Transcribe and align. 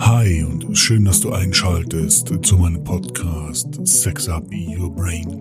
Hi 0.00 0.42
und 0.42 0.76
schön, 0.76 1.04
dass 1.04 1.20
du 1.20 1.32
einschaltest 1.32 2.32
zu 2.42 2.58
meinem 2.58 2.82
Podcast 2.82 3.86
Sex 3.86 4.28
Up 4.28 4.44
Your 4.52 4.92
Brain. 4.92 5.40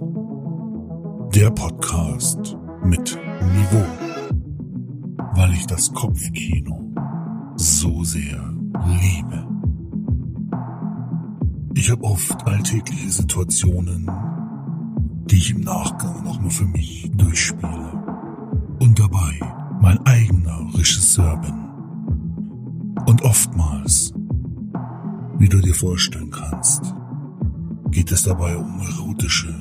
Der 1.33 1.49
Podcast 1.49 2.55
mit 2.83 3.17
Niveau, 3.41 3.85
weil 5.33 5.53
ich 5.53 5.65
das 5.65 5.91
Kopfkino 5.93 6.93
so 7.55 8.03
sehr 8.03 8.53
liebe. 9.01 9.47
Ich 11.73 11.89
habe 11.89 12.03
oft 12.03 12.45
alltägliche 12.45 13.09
Situationen, 13.09 14.07
die 15.25 15.37
ich 15.37 15.49
im 15.49 15.61
Nachgang 15.61 16.23
nochmal 16.23 16.51
für 16.51 16.65
mich 16.65 17.09
durchspiele 17.15 18.03
und 18.79 18.99
dabei 18.99 19.39
mein 19.81 19.97
eigener 20.05 20.67
Regisseur 20.75 21.37
bin. 21.37 21.63
Und 23.07 23.23
oftmals 23.23 24.13
wie 25.43 25.49
du 25.49 25.59
dir 25.59 25.75
vorstellen 25.75 26.31
kannst, 26.31 26.93
geht 27.91 28.13
es 28.13 28.23
dabei 28.23 28.55
um 28.55 28.79
erotische 28.79 29.53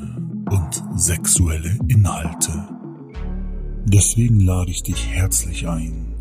und 0.49 0.83
sexuelle 0.95 1.77
Inhalte. 1.89 2.69
Deswegen 3.87 4.39
lade 4.39 4.71
ich 4.71 4.85
dich 4.85 5.09
herzlich 5.09 5.67
ein, 5.67 6.15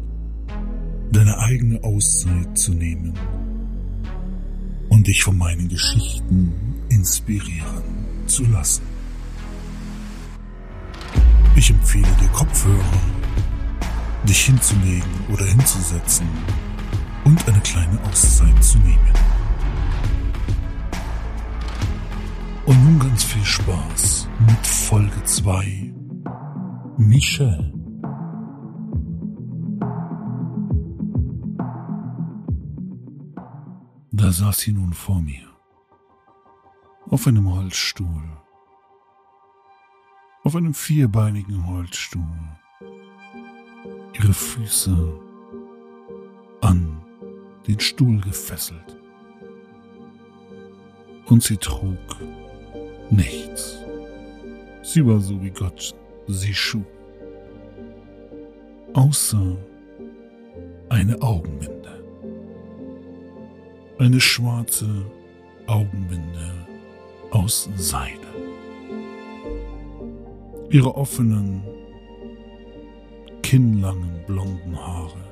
deine 1.12 1.38
eigene 1.38 1.84
Auszeit 1.84 2.58
zu 2.58 2.74
nehmen 2.74 3.14
und 4.90 5.06
dich 5.06 5.22
von 5.22 5.38
meinen 5.38 5.70
Geschichten 5.70 6.52
inspirieren 6.90 7.84
zu 8.26 8.44
lassen. 8.46 8.82
Ich 11.56 11.70
empfehle 11.70 12.16
dir 12.20 12.30
Kopfhörer, 12.30 13.02
dich 14.28 14.44
hinzulegen 14.44 15.12
oder 15.32 15.46
hinzusetzen 15.46 16.26
und 17.26 17.48
eine 17.48 17.60
kleine 17.60 18.00
Auszeit 18.10 18.64
zu 18.64 18.80
nehmen. 18.80 19.31
Und 22.66 22.84
nun 22.84 23.00
ganz 23.00 23.24
viel 23.24 23.44
Spaß 23.44 24.30
mit 24.48 24.68
Folge 24.68 25.24
2. 25.24 25.94
Michelle. 26.98 27.74
Da 34.12 34.32
saß 34.32 34.60
sie 34.60 34.74
nun 34.74 34.94
vor 34.94 35.22
mir. 35.22 35.50
Auf 37.10 37.26
einem 37.26 37.52
Holzstuhl. 37.52 38.38
Auf 40.44 40.56
einem 40.56 40.76
vierbeinigen 40.76 41.68
Holzstuhl. 41.68 42.22
Ihre 44.14 44.34
Füße 44.34 45.20
an 46.62 47.02
den 47.68 47.80
Stuhl 47.80 48.22
gefesselt. 48.22 48.98
Und 51.26 51.42
sie 51.42 51.58
trug 51.58 51.98
nichts. 53.12 53.78
Sie 54.82 55.06
war 55.06 55.20
so 55.20 55.42
wie 55.42 55.52
Gott 55.52 55.94
sie 56.28 56.54
schuf. 56.54 56.86
Außer 58.94 59.58
eine 60.90 61.22
Augenbinde. 61.22 62.04
Eine 64.00 64.20
schwarze 64.20 64.88
Augenbinde 65.68 66.52
aus 67.32 67.70
Seide. 67.76 68.28
Ihre 70.70 70.96
offenen, 70.96 71.64
kinnlangen 73.42 74.24
blonden 74.26 74.78
Haare 74.78 75.32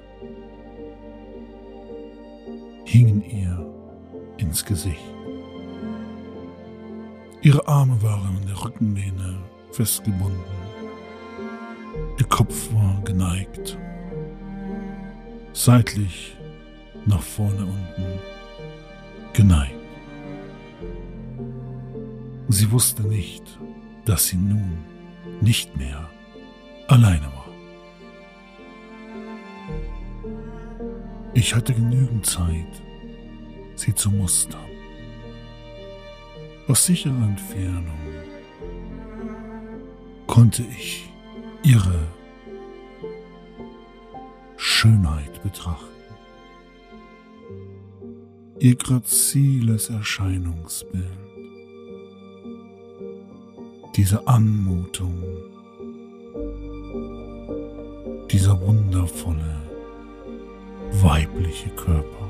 hingen 2.85 3.21
ihr 3.21 3.65
ins 4.37 4.65
Gesicht. 4.65 5.18
Ihre 7.41 7.65
Arme 7.69 8.01
waren 8.01 8.35
an 8.35 8.45
der 8.45 8.61
Rückenlehne 8.61 9.37
festgebunden. 9.71 10.43
Ihr 12.17 12.25
Kopf 12.25 12.73
war 12.73 13.01
geneigt, 13.05 13.77
seitlich 15.53 16.35
nach 17.05 17.21
vorne 17.21 17.65
unten 17.65 18.19
geneigt. 19.31 19.73
Sie 22.49 22.69
wusste 22.71 23.03
nicht, 23.03 23.43
dass 24.03 24.27
sie 24.27 24.37
nun 24.37 24.79
nicht 25.39 25.77
mehr 25.77 26.09
alleine 26.87 27.25
war. 27.27 27.45
Ich 31.33 31.55
hatte 31.55 31.73
genügend 31.73 32.25
Zeit, 32.25 32.81
sie 33.75 33.95
zu 33.95 34.11
mustern 34.11 34.68
aus 36.69 36.85
sicherer 36.85 37.23
Entfernung 37.23 37.97
konnte 40.27 40.61
ich 40.61 41.09
ihre 41.63 42.07
Schönheit 44.55 45.41
betrachten. 45.41 45.87
Ihr 48.59 48.75
graziles 48.75 49.89
Erscheinungsbild, 49.89 51.05
diese 53.95 54.27
Anmutung, 54.27 55.23
dieser 58.29 58.61
wundervolle 58.61 59.55
weibliche 60.91 61.69
Körper. 61.69 62.28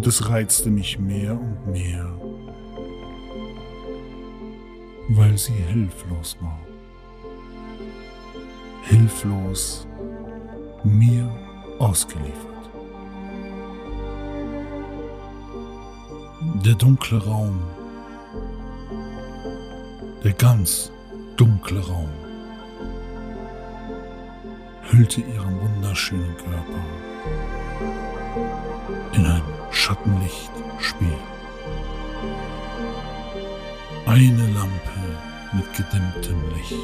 Und 0.00 0.06
es 0.06 0.30
reizte 0.30 0.70
mich 0.70 0.98
mehr 0.98 1.38
und 1.38 1.66
mehr, 1.66 2.10
weil 5.10 5.36
sie 5.36 5.52
hilflos 5.52 6.38
war. 6.40 6.58
Hilflos 8.84 9.86
mir 10.84 11.30
ausgeliefert. 11.78 12.70
Der 16.64 16.76
dunkle 16.76 17.22
Raum, 17.22 17.60
der 20.24 20.32
ganz 20.32 20.90
dunkle 21.36 21.80
Raum, 21.80 22.08
hüllte 24.84 25.20
ihren 25.20 25.60
wunderschönen 25.60 26.34
Körper 26.38 27.09
Schattenlicht 29.80 30.50
spielt. 30.78 31.10
Eine 34.04 34.46
Lampe 34.48 35.00
mit 35.54 35.72
gedämmtem 35.74 36.38
Licht, 36.50 36.74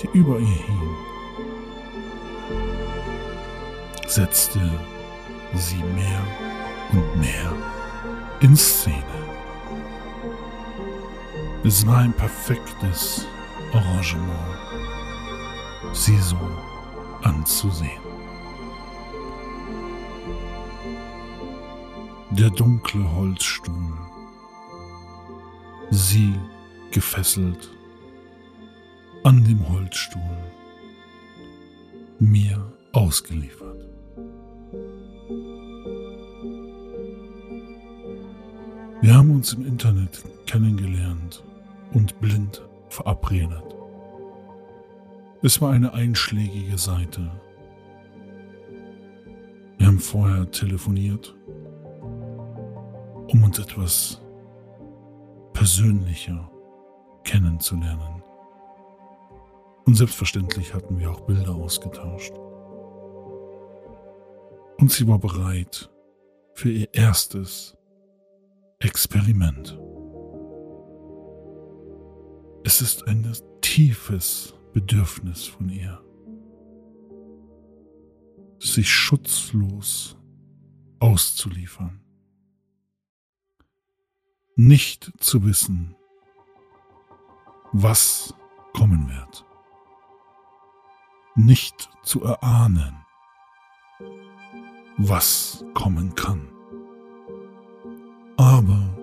die 0.00 0.16
über 0.16 0.38
ihr 0.38 0.46
hing, 0.46 0.96
setzte 4.06 4.60
sie 5.54 5.82
mehr 5.96 6.22
und 6.92 7.16
mehr 7.18 7.52
in 8.38 8.56
Szene. 8.56 9.18
Es 11.64 11.84
war 11.84 11.98
ein 11.98 12.12
perfektes 12.12 13.26
Arrangement, 13.72 14.30
sie 15.92 16.18
so 16.18 16.38
anzusehen. 17.22 18.03
Der 22.36 22.50
dunkle 22.50 23.14
Holzstuhl, 23.14 23.92
sie 25.90 26.34
gefesselt 26.90 27.70
an 29.22 29.44
dem 29.44 29.68
Holzstuhl, 29.68 30.20
mir 32.18 32.72
ausgeliefert. 32.92 33.86
Wir 39.00 39.14
haben 39.14 39.30
uns 39.30 39.52
im 39.52 39.64
Internet 39.64 40.24
kennengelernt 40.46 41.44
und 41.92 42.20
blind 42.20 42.62
verabredet. 42.88 43.76
Es 45.42 45.60
war 45.60 45.72
eine 45.72 45.92
einschlägige 45.92 46.78
Seite. 46.78 47.30
Wir 49.78 49.86
haben 49.86 50.00
vorher 50.00 50.50
telefoniert 50.50 51.34
um 53.28 53.44
uns 53.44 53.58
etwas 53.58 54.20
persönlicher 55.52 56.50
kennenzulernen. 57.24 58.22
Und 59.86 59.94
selbstverständlich 59.96 60.74
hatten 60.74 60.98
wir 60.98 61.10
auch 61.10 61.20
Bilder 61.20 61.54
ausgetauscht. 61.54 62.32
Und 64.78 64.90
sie 64.90 65.06
war 65.06 65.18
bereit 65.18 65.90
für 66.54 66.70
ihr 66.70 66.92
erstes 66.92 67.76
Experiment. 68.78 69.78
Es 72.64 72.80
ist 72.80 73.06
ein 73.06 73.30
tiefes 73.60 74.54
Bedürfnis 74.72 75.44
von 75.44 75.68
ihr, 75.68 76.00
sich 78.58 78.90
schutzlos 78.90 80.16
auszuliefern. 80.98 82.03
Nicht 84.56 85.10
zu 85.18 85.44
wissen, 85.44 85.96
was 87.72 88.32
kommen 88.72 89.08
wird. 89.08 89.44
Nicht 91.34 91.90
zu 92.04 92.22
erahnen, 92.22 93.04
was 94.96 95.64
kommen 95.74 96.14
kann. 96.14 96.48
Aber 98.36 98.96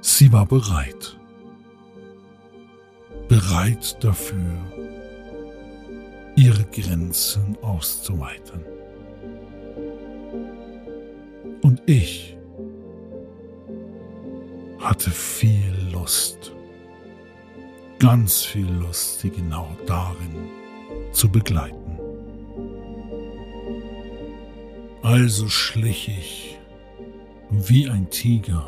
sie 0.00 0.32
war 0.32 0.46
bereit. 0.46 1.18
Bereit 3.28 4.02
dafür, 4.02 4.56
ihre 6.36 6.64
Grenzen 6.64 7.58
auszuweiten. 7.60 8.64
Und 11.60 11.82
ich 11.84 12.39
hatte 14.90 15.12
viel 15.12 15.72
Lust, 15.92 16.52
ganz 18.00 18.42
viel 18.42 18.66
Lust, 18.66 19.20
sie 19.20 19.30
genau 19.30 19.68
darin 19.86 20.50
zu 21.12 21.28
begleiten. 21.30 21.96
Also 25.00 25.48
schlich 25.48 26.08
ich 26.08 26.58
wie 27.50 27.88
ein 27.88 28.10
Tiger 28.10 28.66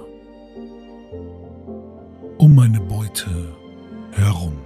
um 2.39 2.55
meine 2.55 2.79
Beute 2.79 3.57
herum, 4.13 4.59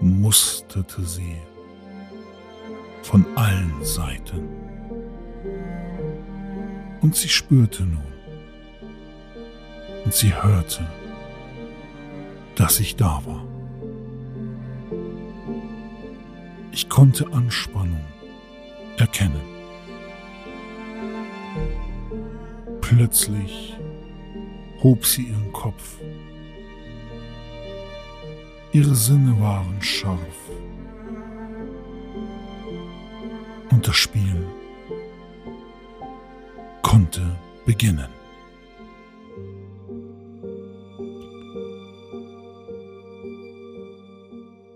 musterte 0.00 1.02
sie 1.04 1.36
von 3.02 3.26
allen 3.36 3.84
Seiten. 3.84 4.48
Und 7.02 7.14
sie 7.14 7.28
spürte 7.28 7.82
nun 7.82 8.19
und 10.04 10.14
sie 10.14 10.34
hörte, 10.34 10.86
dass 12.54 12.80
ich 12.80 12.96
da 12.96 13.20
war. 13.24 13.44
Ich 16.72 16.88
konnte 16.88 17.26
Anspannung 17.32 18.04
erkennen. 18.96 19.40
Plötzlich 22.80 23.76
hob 24.82 25.04
sie 25.04 25.22
ihren 25.22 25.52
Kopf. 25.52 25.98
Ihre 28.72 28.94
Sinne 28.94 29.40
waren 29.40 29.80
scharf. 29.80 30.18
Und 33.70 33.86
das 33.86 33.96
Spiel 33.96 34.46
konnte 36.82 37.36
beginnen. 37.66 38.19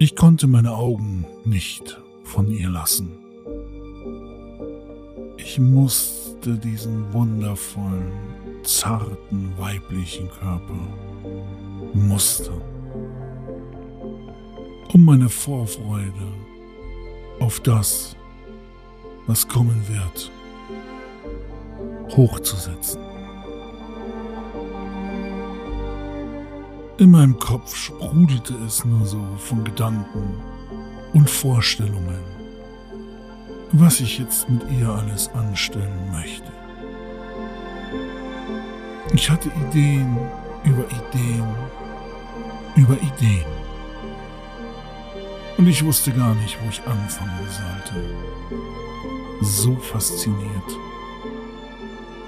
Ich 0.05 0.17
konnte 0.17 0.47
meine 0.47 0.73
Augen 0.73 1.25
nicht 1.47 1.99
von 2.25 2.51
ihr 2.51 2.69
lassen. 2.69 3.11
Ich 5.39 5.59
musste 5.59 6.59
diesen 6.59 7.11
wundervollen, 7.15 8.13
zarten 8.65 9.55
weiblichen 9.57 10.29
Körper 10.29 10.77
mustern, 11.95 12.61
um 14.93 15.07
meine 15.07 15.31
Vorfreude 15.31 16.35
auf 17.41 17.61
das, 17.61 18.15
was 19.27 19.49
kommen 19.49 19.83
wird, 19.89 20.31
hochzusetzen. 22.15 23.04
In 26.99 27.11
meinem 27.11 27.39
Kopf 27.39 27.75
sprudelte 27.75 28.55
es 28.67 28.85
nur 28.85 29.05
so 29.07 29.21
von 29.39 29.65
Gedanken 29.65 30.41
und 31.13 31.29
Vorstellungen, 31.29 32.23
was 33.73 34.01
ich 34.01 34.19
jetzt 34.19 34.49
mit 34.49 34.63
ihr 34.71 34.89
alles 34.89 35.29
anstellen 35.35 36.11
möchte. 36.13 36.53
Ich 39.13 39.29
hatte 39.31 39.51
Ideen 39.69 40.17
über 40.65 40.85
Ideen 40.85 41.47
über 42.77 42.95
Ideen. 42.95 43.45
Und 45.57 45.69
ich 45.69 45.85
wusste 45.85 46.13
gar 46.13 46.35
nicht, 46.35 46.59
wo 46.63 46.69
ich 46.69 46.83
anfangen 46.87 47.49
sollte. 47.49 48.17
So 49.41 49.77
fasziniert 49.77 50.79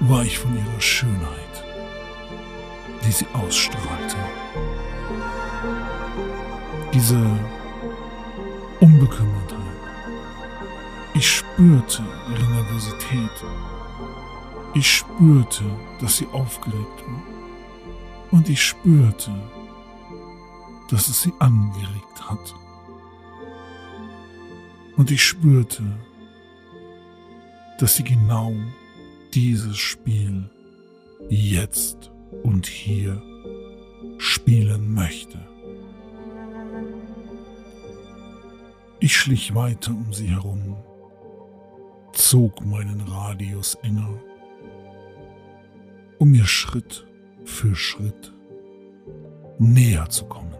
war 0.01 0.23
ich 0.23 0.37
von 0.39 0.55
ihrer 0.55 0.79
Schönheit, 0.79 1.63
die 3.05 3.11
sie 3.11 3.27
ausstrahlte. 3.33 4.15
Diese 6.97 7.39
Unbekümmertheit. 8.79 9.59
Ich 11.13 11.29
spürte 11.29 12.03
ihre 12.31 12.51
Nervosität. 12.51 13.29
Ich 14.73 14.89
spürte, 14.89 15.63
dass 16.01 16.17
sie 16.17 16.25
aufgeregt 16.33 17.03
war. 17.05 17.23
Und 18.31 18.49
ich 18.49 18.63
spürte, 18.63 19.31
dass 20.89 21.07
es 21.07 21.21
sie 21.21 21.33
angeregt 21.37 22.19
hat. 22.27 22.55
Und 24.95 25.11
ich 25.11 25.23
spürte, 25.23 25.83
dass 27.77 27.95
sie 27.95 28.05
genau 28.05 28.55
dieses 29.35 29.77
Spiel 29.77 30.49
jetzt 31.29 32.11
und 32.41 32.65
hier 32.65 33.21
spielen 34.17 34.95
möchte. 34.95 35.37
Ich 38.99 39.15
schlich 39.15 39.53
weiter 39.53 39.91
um 39.91 40.11
sie 40.11 40.27
herum, 40.27 40.75
zog 42.13 42.65
meinen 42.65 43.01
Radius 43.01 43.75
enger, 43.83 44.19
um 46.17 46.31
mir 46.31 46.45
Schritt 46.45 47.05
für 47.45 47.75
Schritt 47.75 48.33
näher 49.59 50.09
zu 50.09 50.25
kommen. 50.25 50.55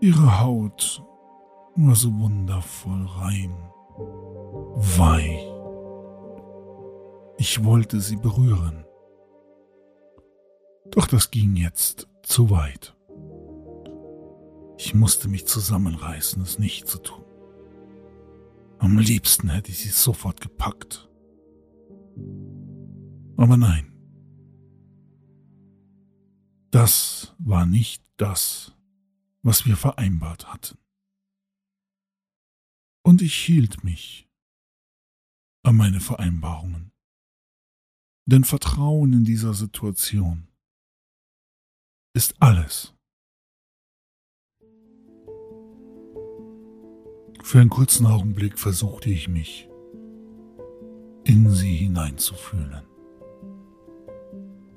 Ihre 0.00 0.40
Haut 0.40 1.02
war 1.76 1.94
so 1.94 2.12
wundervoll 2.18 3.06
rein 3.06 3.54
weich. 4.74 5.46
Ich 7.38 7.64
wollte 7.64 8.00
sie 8.00 8.16
berühren. 8.16 8.84
Doch 10.90 11.06
das 11.06 11.30
ging 11.30 11.56
jetzt 11.56 12.08
zu 12.22 12.50
weit. 12.50 12.94
Ich 14.80 14.94
musste 14.94 15.28
mich 15.28 15.46
zusammenreißen, 15.46 16.40
es 16.42 16.58
nicht 16.58 16.88
zu 16.88 16.98
tun. 16.98 17.24
Am 18.78 18.98
liebsten 18.98 19.50
hätte 19.50 19.70
ich 19.70 19.78
sie 19.78 19.90
sofort 19.90 20.40
gepackt. 20.40 21.08
Aber 23.36 23.56
nein. 23.56 23.92
Das 26.70 27.34
war 27.38 27.66
nicht 27.66 28.02
das, 28.16 28.74
was 29.42 29.66
wir 29.66 29.76
vereinbart 29.76 30.52
hatten 30.52 30.78
und 33.10 33.22
ich 33.22 33.34
hielt 33.34 33.82
mich 33.82 34.28
an 35.62 35.76
meine 35.76 36.00
Vereinbarungen. 36.00 36.92
Denn 38.26 38.44
Vertrauen 38.44 39.12
in 39.12 39.24
dieser 39.24 39.52
Situation 39.52 40.48
ist 42.14 42.40
alles. 42.40 42.94
Für 47.42 47.60
einen 47.60 47.70
kurzen 47.70 48.06
Augenblick 48.06 48.58
versuchte 48.58 49.10
ich 49.10 49.28
mich 49.28 49.68
in 51.24 51.50
sie 51.50 51.74
hineinzufühlen. 51.76 52.82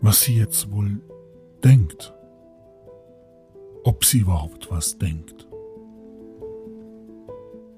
Was 0.02 0.22
sie 0.22 0.36
jetzt 0.36 0.72
wohl 0.72 1.02
denkt. 1.64 2.14
Ob 3.84 4.06
sie 4.06 4.20
überhaupt 4.20 4.70
was 4.72 4.98
denkt 4.98 5.48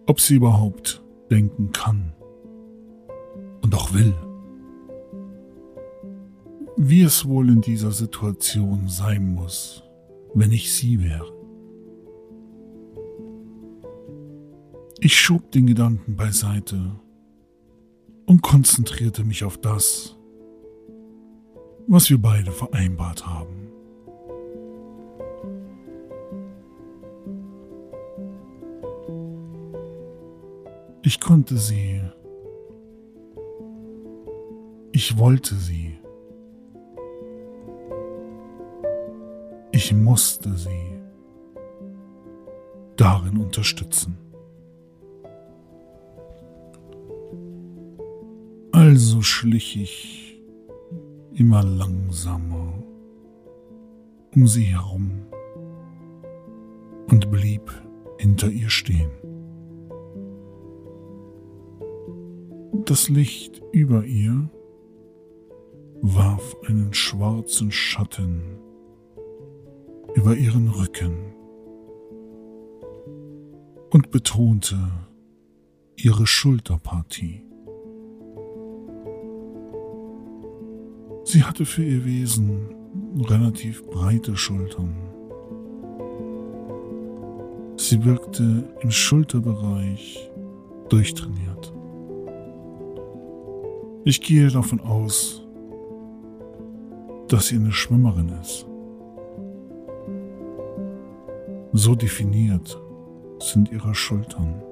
ob 0.07 0.19
sie 0.19 0.35
überhaupt 0.35 1.03
denken 1.31 1.71
kann 1.71 2.13
und 3.61 3.73
auch 3.73 3.93
will. 3.93 4.13
Wie 6.77 7.01
es 7.01 7.25
wohl 7.25 7.49
in 7.49 7.61
dieser 7.61 7.91
Situation 7.91 8.87
sein 8.87 9.33
muss, 9.33 9.83
wenn 10.33 10.51
ich 10.51 10.73
sie 10.73 11.01
wäre. 11.01 11.34
Ich 15.05 15.19
schob 15.19 15.51
den 15.51 15.67
Gedanken 15.67 16.15
beiseite 16.15 16.99
und 18.25 18.41
konzentrierte 18.41 19.23
mich 19.23 19.43
auf 19.43 19.55
das, 19.59 20.17
was 21.85 22.09
wir 22.09 22.19
beide 22.19 22.51
vereinbart 22.51 23.27
haben. 23.27 23.67
Ich 31.03 31.19
konnte 31.19 31.55
sie 31.59 32.01
Ich 34.91 35.19
wollte 35.19 35.53
sie. 35.53 35.99
Ich 39.71 39.93
musste 39.93 40.57
sie 40.57 40.99
darin 42.95 43.37
unterstützen. 43.37 44.24
Also 49.05 49.21
schlich 49.21 49.79
ich 49.79 50.41
immer 51.35 51.61
langsamer 51.61 52.73
um 54.33 54.47
sie 54.47 54.63
herum 54.63 55.27
und 57.11 57.29
blieb 57.29 57.71
hinter 58.17 58.49
ihr 58.49 58.71
stehen. 58.71 59.11
Das 62.85 63.07
Licht 63.07 63.61
über 63.71 64.05
ihr 64.05 64.49
warf 66.01 66.55
einen 66.67 66.91
schwarzen 66.95 67.71
Schatten 67.71 68.57
über 70.15 70.35
ihren 70.35 70.67
Rücken 70.67 71.35
und 73.91 74.09
betonte 74.09 74.79
ihre 75.95 76.25
Schulterpartie. 76.25 77.43
Sie 81.35 81.43
hatte 81.43 81.65
für 81.65 81.83
ihr 81.83 82.05
Wesen 82.05 82.73
relativ 83.27 83.85
breite 83.87 84.37
Schultern. 84.37 84.95
Sie 87.75 88.05
wirkte 88.05 88.63
im 88.79 88.89
Schulterbereich 88.89 90.31
durchtrainiert. 90.87 91.73
Ich 94.05 94.21
gehe 94.21 94.47
davon 94.49 94.79
aus, 94.79 95.45
dass 97.27 97.47
sie 97.47 97.57
eine 97.57 97.73
Schwimmerin 97.73 98.29
ist. 98.41 98.65
So 101.73 101.95
definiert 101.95 102.81
sind 103.39 103.73
ihre 103.73 103.93
Schultern. 103.93 104.63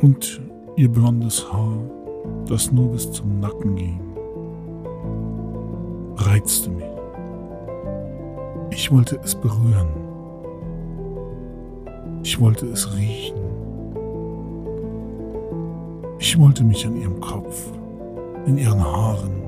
Und 0.00 0.40
ihr 0.76 0.88
blondes 0.90 1.52
Haar, 1.52 1.76
das 2.48 2.72
nur 2.72 2.92
bis 2.92 3.10
zum 3.10 3.40
Nacken 3.40 3.74
ging, 3.76 4.00
reizte 6.16 6.70
mich. 6.70 6.84
Ich 8.70 8.90
wollte 8.90 9.18
es 9.22 9.34
berühren. 9.34 9.88
Ich 12.22 12.40
wollte 12.40 12.66
es 12.66 12.96
riechen. 12.96 13.36
Ich 16.18 16.38
wollte 16.38 16.64
mich 16.64 16.86
an 16.86 16.96
ihrem 16.96 17.20
Kopf, 17.20 17.70
in 18.46 18.58
ihren 18.58 18.82
Haaren 18.82 19.42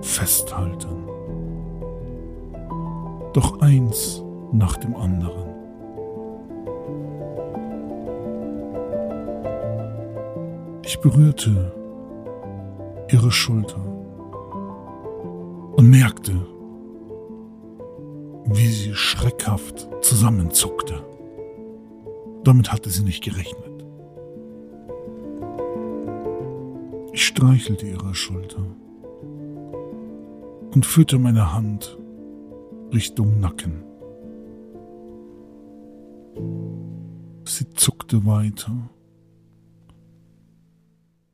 festhalten. 0.00 0.88
Doch 3.34 3.60
eins 3.60 4.24
nach 4.52 4.76
dem 4.78 4.96
anderen. 4.96 5.48
Ich 10.82 10.98
berührte 11.00 11.77
ihre 13.10 13.30
Schulter 13.30 13.82
und 15.76 15.90
merkte, 15.90 16.34
wie 18.46 18.66
sie 18.66 18.94
schreckhaft 18.94 19.88
zusammenzuckte. 20.02 21.04
Damit 22.44 22.72
hatte 22.72 22.90
sie 22.90 23.02
nicht 23.02 23.22
gerechnet. 23.22 23.84
Ich 27.12 27.26
streichelte 27.26 27.86
ihre 27.86 28.14
Schulter 28.14 28.64
und 30.74 30.86
führte 30.86 31.18
meine 31.18 31.52
Hand 31.52 31.98
Richtung 32.92 33.40
Nacken. 33.40 33.84
Sie 37.44 37.68
zuckte 37.70 38.24
weiter, 38.24 38.90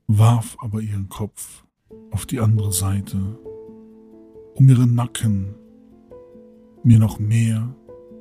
warf 0.07 0.57
aber 0.61 0.81
ihren 0.81 1.09
Kopf 1.09 1.65
auf 2.11 2.27
die 2.27 2.41
andere 2.41 2.73
Seite, 2.73 3.17
um 4.55 4.69
ihren 4.69 4.95
Nacken 4.95 5.55
mir 6.83 6.99
noch 6.99 7.19
mehr 7.19 7.75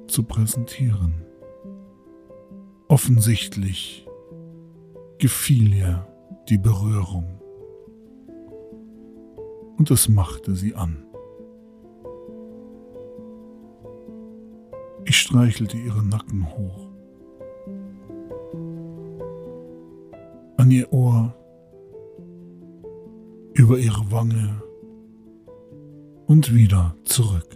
zu 0.07 0.23
präsentieren. 0.23 1.25
Offensichtlich 2.87 4.07
gefiel 5.17 5.73
ihr 5.73 6.07
die 6.49 6.57
Berührung 6.57 7.39
und 9.77 9.91
es 9.91 10.07
machte 10.07 10.55
sie 10.55 10.75
an. 10.75 11.05
Ich 15.05 15.17
streichelte 15.17 15.77
ihren 15.77 16.07
Nacken 16.09 16.47
hoch. 16.55 16.87
An 20.57 20.71
ihr 20.71 20.93
Ohr, 20.93 21.35
über 23.63 23.79
ihre 23.79 24.11
Wange 24.11 24.61
und 26.27 26.53
wieder 26.53 26.97
zurück. 27.05 27.47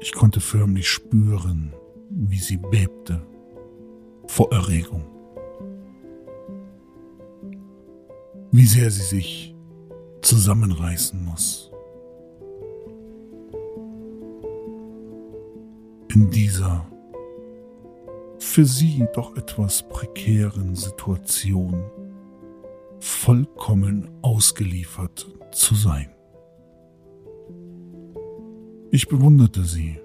Ich 0.00 0.14
konnte 0.14 0.40
förmlich 0.40 0.88
spüren, 0.88 1.74
wie 2.08 2.38
sie 2.38 2.56
bebte 2.56 3.20
vor 4.28 4.50
Erregung. 4.50 5.04
Wie 8.50 8.64
sehr 8.64 8.90
sie 8.90 9.02
sich 9.02 9.54
zusammenreißen 10.22 11.22
muss. 11.22 11.70
In 16.14 16.30
dieser 16.30 16.86
für 18.38 18.64
sie 18.64 19.06
doch 19.14 19.36
etwas 19.36 19.86
prekären 19.86 20.74
Situation 20.76 21.84
vollkommen 23.26 24.08
ausgeliefert 24.22 25.26
zu 25.50 25.74
sein. 25.74 26.14
Ich 28.92 29.08
bewunderte 29.08 29.64
sie. 29.64 29.98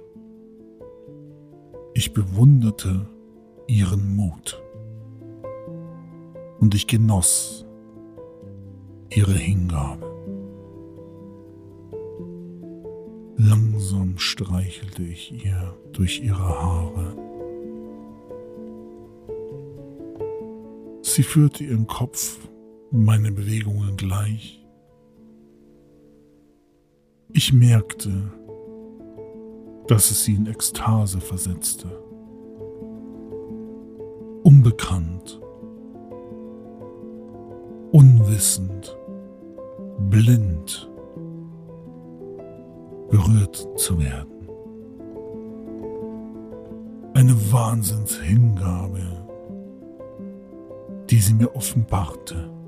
Ich 1.93 2.13
bewunderte 2.13 3.07
ihren 3.67 4.15
Mut. 4.15 4.59
Und 6.59 6.73
ich 6.73 6.87
genoss 6.87 7.63
ihre 9.11 9.33
Hingabe. 9.33 10.07
Langsam 13.37 14.17
streichelte 14.17 15.03
ich 15.03 15.45
ihr 15.45 15.77
durch 15.93 16.23
ihre 16.23 16.39
Haare. 16.39 17.15
Sie 21.03 21.21
führte 21.21 21.63
ihren 21.63 21.85
Kopf 21.85 22.39
meine 22.91 23.31
Bewegungen 23.31 23.95
gleich. 23.95 24.61
Ich 27.31 27.53
merkte, 27.53 28.11
dass 29.87 30.11
es 30.11 30.25
sie 30.25 30.35
in 30.35 30.45
Ekstase 30.45 31.21
versetzte. 31.21 31.87
Unbekannt, 34.43 35.41
unwissend, 37.91 38.97
blind, 40.09 40.91
berührt 43.09 43.67
zu 43.77 43.99
werden. 43.99 44.49
Eine 47.13 47.35
Wahnsinnshingabe, 47.51 49.25
die 51.09 51.19
sie 51.19 51.33
mir 51.33 51.55
offenbarte. 51.55 52.60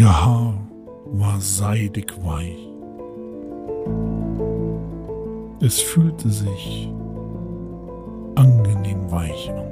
Ihr 0.00 0.24
Haar 0.24 0.54
war 1.12 1.38
seidig 1.40 2.10
weich. 2.24 2.56
Es 5.60 5.78
fühlte 5.78 6.30
sich 6.30 6.90
angenehm 8.34 9.10
weich 9.10 9.52
an. 9.52 9.66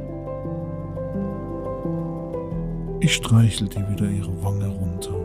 Ich 3.00 3.14
streichelte 3.14 3.80
wieder 3.88 4.10
ihre 4.10 4.44
Wange 4.44 4.66
runter 4.66 5.16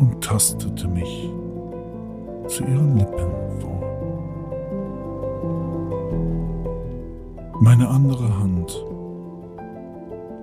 und 0.00 0.20
tastete 0.20 0.88
mich 0.88 1.30
zu 2.48 2.64
ihren 2.64 2.98
Lippen 2.98 3.30
vor. 3.60 3.80
Meine 7.60 7.86
andere 7.86 8.36
Hand 8.36 8.84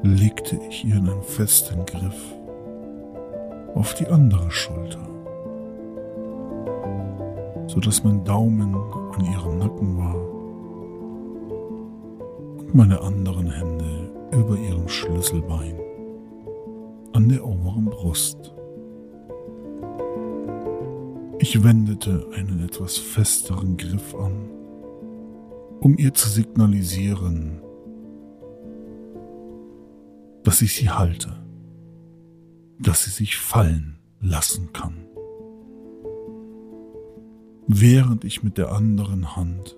legte 0.03 0.59
ich 0.69 0.85
ihr 0.85 0.97
einen 0.97 1.23
festen 1.23 1.85
Griff 1.85 2.35
auf 3.73 3.95
die 3.95 4.07
andere 4.07 4.51
Schulter 4.51 5.13
sodass 7.73 8.03
mein 8.03 8.23
Daumen 8.23 8.75
an 8.75 9.25
ihrem 9.25 9.57
Nacken 9.57 9.97
war 9.97 10.15
und 12.59 12.75
meine 12.75 13.01
anderen 13.01 13.49
Hände 13.49 14.11
über 14.31 14.55
ihrem 14.57 14.87
Schlüsselbein 14.87 15.79
an 17.13 17.29
der 17.29 17.43
oberen 17.43 17.85
Brust. 17.85 18.53
Ich 21.39 21.63
wendete 21.63 22.27
einen 22.35 22.63
etwas 22.63 22.99
festeren 22.99 23.75
Griff 23.75 24.13
an, 24.13 24.51
um 25.79 25.97
ihr 25.97 26.13
zu 26.13 26.29
signalisieren, 26.29 27.62
dass 30.43 30.61
ich 30.61 30.75
sie 30.75 30.89
halte, 30.89 31.33
dass 32.79 33.05
sie 33.05 33.11
sich 33.11 33.37
fallen 33.37 33.97
lassen 34.19 34.73
kann. 34.73 35.07
Während 37.67 38.25
ich 38.25 38.43
mit 38.43 38.57
der 38.57 38.71
anderen 38.71 39.35
Hand, 39.35 39.77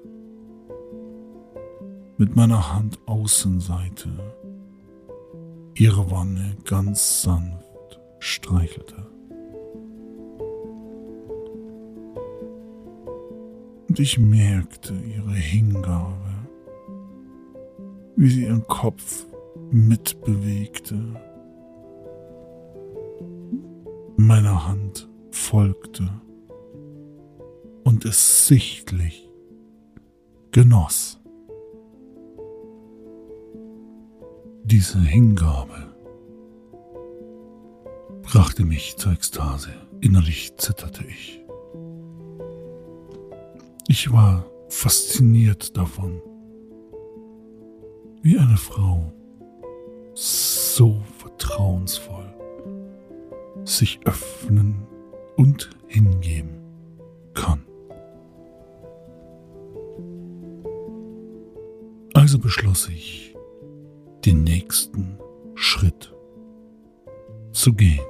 mit 2.17 2.35
meiner 2.35 2.73
Handaußenseite, 2.73 4.09
ihre 5.75 6.09
Wange 6.09 6.55
ganz 6.63 7.21
sanft 7.21 7.99
streichelte. 8.19 9.07
Und 13.87 13.99
ich 13.99 14.17
merkte 14.17 14.93
ihre 14.93 15.33
Hingabe, 15.33 16.47
wie 18.15 18.29
sie 18.29 18.43
ihren 18.43 18.65
Kopf 18.67 19.27
mitbewegte. 19.75 20.97
Meine 24.15 24.65
Hand 24.65 25.09
folgte 25.31 26.09
und 27.83 28.05
es 28.05 28.47
sichtlich 28.47 29.29
genoss. 30.51 31.19
Diese 34.63 34.97
Hingabe 34.97 35.93
brachte 38.23 38.63
mich 38.63 38.95
zur 38.95 39.11
Ekstase. 39.11 39.71
Innerlich 39.99 40.55
zitterte 40.55 41.03
ich. 41.03 41.43
Ich 43.89 44.09
war 44.13 44.45
fasziniert 44.69 45.75
davon, 45.75 46.21
wie 48.21 48.39
eine 48.39 48.57
Frau 48.57 49.11
so 50.75 51.01
vertrauensvoll 51.19 52.25
sich 53.63 54.01
öffnen 54.03 54.85
und 55.37 55.69
hingeben 55.87 56.59
kann. 57.33 57.63
Also 62.13 62.39
beschloss 62.39 62.89
ich, 62.89 63.37
den 64.25 64.43
nächsten 64.43 65.17
Schritt 65.53 66.13
zu 67.53 67.71
gehen 67.71 68.05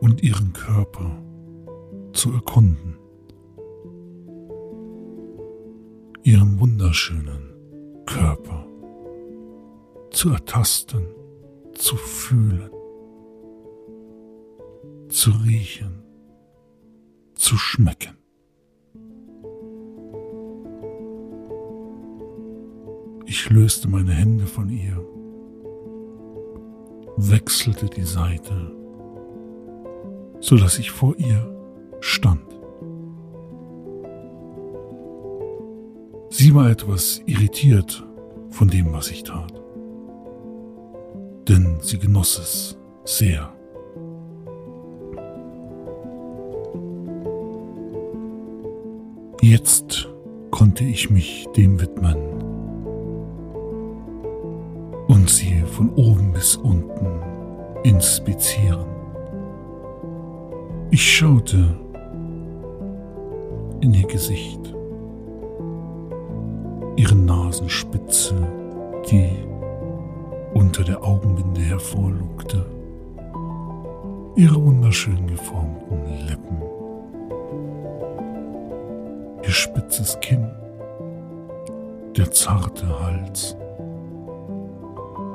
und 0.00 0.20
ihren 0.20 0.52
Körper 0.52 1.22
zu 2.12 2.32
erkunden, 2.32 2.98
ihren 6.24 6.58
wunderschönen 6.58 7.54
Körper 8.04 8.66
zu 10.16 10.30
ertasten, 10.30 11.04
zu 11.74 11.94
fühlen, 11.94 12.70
zu 15.10 15.30
riechen, 15.44 16.02
zu 17.34 17.58
schmecken. 17.58 18.16
Ich 23.26 23.50
löste 23.50 23.88
meine 23.90 24.12
Hände 24.12 24.46
von 24.46 24.70
ihr, 24.70 24.96
wechselte 27.18 27.84
die 27.84 28.04
Seite, 28.04 28.74
so 30.40 30.56
dass 30.56 30.78
ich 30.78 30.92
vor 30.92 31.14
ihr 31.18 31.46
stand. 32.00 32.58
Sie 36.30 36.54
war 36.54 36.70
etwas 36.70 37.20
irritiert 37.26 38.02
von 38.48 38.68
dem, 38.68 38.94
was 38.94 39.10
ich 39.10 39.22
tat, 39.22 39.65
denn 41.48 41.78
sie 41.80 41.98
genoss 41.98 42.38
es 42.38 42.78
sehr. 43.04 43.52
Jetzt 49.42 50.08
konnte 50.50 50.84
ich 50.84 51.10
mich 51.10 51.46
dem 51.56 51.80
widmen 51.80 52.16
und 55.06 55.30
sie 55.30 55.62
von 55.62 55.90
oben 55.90 56.32
bis 56.32 56.56
unten 56.56 57.06
inspizieren. 57.84 58.86
Ich 60.90 61.16
schaute 61.16 61.78
in 63.80 63.94
ihr 63.94 64.06
Gesicht, 64.06 64.74
ihre 66.96 67.14
Nasenspitze, 67.14 68.34
die 69.10 69.30
unter 70.56 70.84
der 70.84 71.04
Augenbinde 71.04 71.60
hervorlugte, 71.60 72.64
ihre 74.36 74.64
wunderschön 74.64 75.26
geformten 75.26 76.26
Lippen, 76.26 76.62
ihr 79.42 79.50
spitzes 79.50 80.18
Kinn, 80.20 80.50
der 82.16 82.30
zarte 82.30 82.88
Hals, 83.00 83.54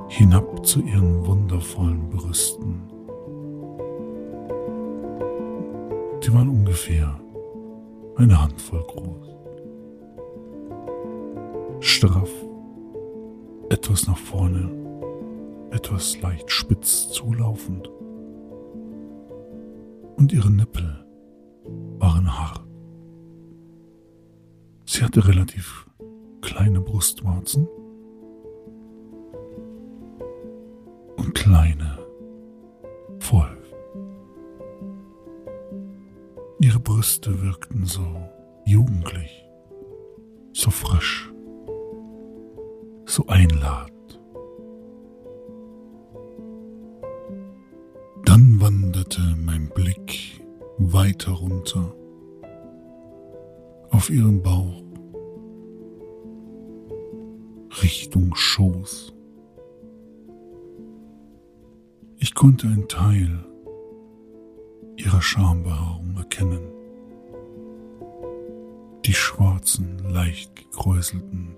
hinab 0.07 0.65
zu 0.65 0.81
ihren 0.81 1.23
wundervollen 1.27 2.10
Brüsten. 2.10 2.81
Die 6.23 6.34
waren 6.34 6.49
ungefähr 6.49 7.13
eine 8.15 8.41
Handvoll 8.41 8.84
groß. 8.88 9.36
Straff, 11.79 12.31
etwas 13.69 14.07
nach 14.07 14.17
vorne, 14.17 14.80
etwas 15.71 16.19
leicht 16.21 16.51
spitz 16.51 17.10
zulaufend. 17.10 17.89
Und 20.17 20.31
ihre 20.34 20.51
Nippel 20.51 21.05
waren 21.99 22.31
hart. 22.38 22.65
Sie 24.86 25.03
hatte 25.03 25.27
relativ 25.27 25.89
kleine 26.41 26.81
Brustwarzen 26.81 27.67
und 31.17 31.34
kleine 31.34 31.97
voll 33.19 33.62
Ihre 36.63 36.79
Brüste 36.79 37.41
wirkten 37.41 37.86
so 37.86 38.05
jugendlich, 38.65 39.43
so 40.53 40.69
frisch, 40.69 41.34
so 43.05 43.25
einladend. 43.25 43.90
Wanderte 48.62 49.21
mein 49.43 49.69
Blick 49.69 50.39
weiter 50.78 51.32
runter 51.32 51.95
auf 53.89 54.12
ihren 54.12 54.43
Bauch 54.43 54.84
Richtung 57.82 58.36
Schoß. 58.36 59.15
Ich 62.19 62.36
konnte 62.36 62.67
ein 62.67 62.88
Teil 62.88 63.43
ihrer 64.95 65.24
Schambehaarung 65.24 66.15
erkennen. 66.17 66.62
Die 69.08 69.13
schwarzen, 69.13 69.97
leicht 70.08 70.56
gekräuselten, 70.56 71.56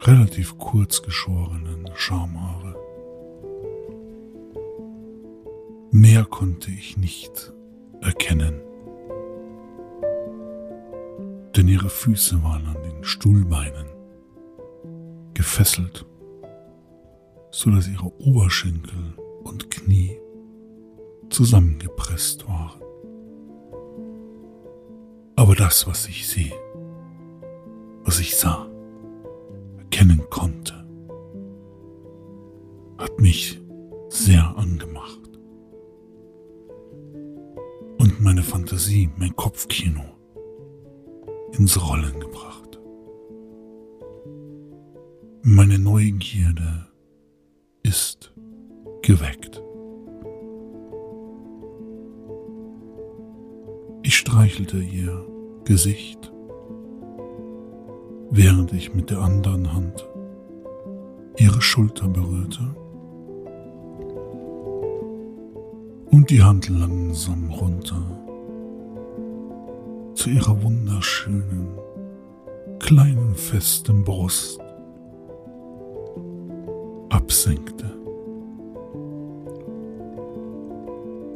relativ 0.00 0.58
kurz 0.58 1.00
geschorenen 1.02 1.88
Schamhaare. 1.94 2.85
Mehr 6.16 6.24
konnte 6.24 6.70
ich 6.70 6.96
nicht 6.96 7.52
erkennen, 8.00 8.62
denn 11.54 11.68
ihre 11.68 11.90
Füße 11.90 12.42
waren 12.42 12.64
an 12.64 12.82
den 12.84 13.04
Stuhlbeinen 13.04 13.84
gefesselt, 15.34 16.06
so 17.50 17.70
dass 17.70 17.86
ihre 17.86 18.10
Oberschenkel 18.18 19.12
und 19.44 19.70
Knie 19.70 20.18
zusammengepresst 21.28 22.48
waren. 22.48 22.80
Aber 25.36 25.54
das, 25.54 25.86
was 25.86 26.08
ich 26.08 26.26
sehe, 26.26 26.58
was 28.04 28.20
ich 28.20 28.36
sah, 28.38 28.66
erkennen 29.76 30.22
konnte, 30.30 30.72
hat 32.96 33.20
mich 33.20 33.60
sehr 34.08 34.56
angemacht. 34.56 35.25
Fantasie, 38.46 39.10
mein 39.16 39.34
Kopfkino 39.34 40.04
ins 41.58 41.76
Rollen 41.82 42.20
gebracht. 42.20 42.78
Meine 45.42 45.80
Neugierde 45.80 46.86
ist 47.82 48.32
geweckt. 49.02 49.60
Ich 54.04 54.16
streichelte 54.16 54.78
ihr 54.78 55.26
Gesicht, 55.64 56.32
während 58.30 58.72
ich 58.72 58.94
mit 58.94 59.10
der 59.10 59.18
anderen 59.18 59.72
Hand 59.72 60.08
ihre 61.36 61.60
Schulter 61.60 62.06
berührte 62.06 62.76
und 66.12 66.30
die 66.30 66.42
Hand 66.44 66.68
langsam 66.68 67.50
runter 67.50 68.15
zu 70.26 70.32
ihrer 70.32 70.60
wunderschönen, 70.60 71.68
kleinen, 72.80 73.36
festen 73.36 74.02
Brust 74.02 74.58
absenkte. 77.10 77.84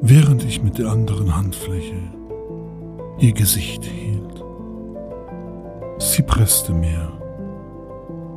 Während 0.00 0.42
ich 0.42 0.64
mit 0.64 0.78
der 0.78 0.88
anderen 0.88 1.36
Handfläche 1.36 2.02
ihr 3.20 3.32
Gesicht 3.32 3.84
hielt. 3.84 4.44
Sie 5.98 6.22
presste 6.22 6.72
mir 6.72 7.12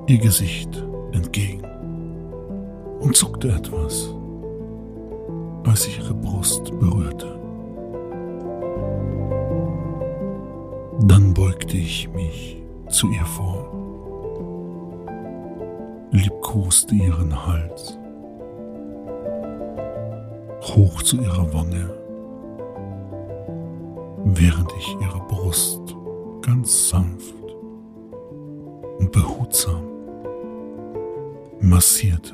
ihr 0.06 0.20
Gesicht 0.20 0.86
entgegen 1.14 1.66
und 3.00 3.18
zuckte 3.18 3.50
etwas, 3.50 4.14
als 5.66 5.88
ich 5.88 5.98
ihre 5.98 6.14
Brust 6.14 6.66
berührte. 6.80 7.43
Dann 11.06 11.34
beugte 11.34 11.76
ich 11.76 12.08
mich 12.14 12.64
zu 12.88 13.12
ihr 13.12 13.26
vor, 13.26 13.68
liebkoste 16.12 16.96
ihren 16.96 17.46
Hals, 17.46 18.00
hoch 20.62 21.02
zu 21.02 21.18
ihrer 21.18 21.54
Wange, 21.54 21.90
während 24.24 24.72
ich 24.78 24.96
ihre 25.02 25.20
Brust 25.28 25.94
ganz 26.42 26.88
sanft 26.88 27.36
und 29.00 29.12
behutsam 29.12 29.84
massierte, 31.60 32.34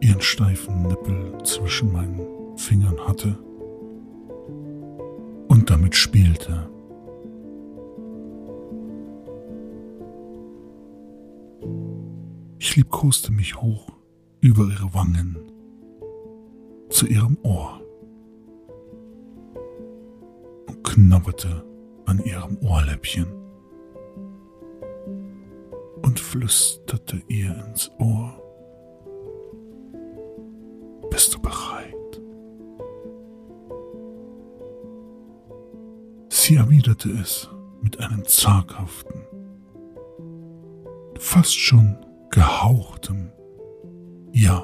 ihren 0.00 0.20
steifen 0.20 0.82
Nippel 0.82 1.38
zwischen 1.42 1.90
meinen 1.90 2.26
Fingern 2.58 2.98
hatte 3.08 3.38
und 5.66 5.70
damit 5.70 5.96
spielte. 5.96 6.70
Ich 12.60 12.76
liebkoste 12.76 13.32
mich 13.32 13.60
hoch 13.60 13.88
über 14.40 14.62
ihre 14.64 14.94
Wangen 14.94 15.36
zu 16.88 17.06
ihrem 17.06 17.36
Ohr 17.42 17.80
und 20.68 20.84
knabberte 20.84 21.64
an 22.04 22.20
ihrem 22.20 22.58
Ohrläppchen 22.58 23.26
und 26.02 26.20
flüsterte 26.20 27.20
ihr 27.26 27.64
ins 27.66 27.90
Ohr. 27.98 28.45
Sie 36.46 36.54
erwiderte 36.54 37.10
es 37.10 37.50
mit 37.82 37.98
einem 37.98 38.24
zaghaften, 38.24 39.20
fast 41.18 41.58
schon 41.58 41.96
gehauchtem 42.30 43.32
Ja. 44.30 44.62